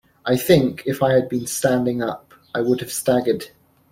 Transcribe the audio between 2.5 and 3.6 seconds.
I would have staggered.